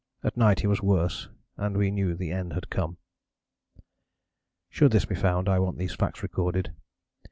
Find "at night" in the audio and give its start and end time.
0.23-0.61